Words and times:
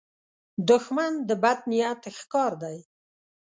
دښمن 0.69 1.11
د 1.27 1.29
بد 1.43 1.59
نیت 1.71 2.01
ښکار 2.17 2.51
دی 2.63 2.77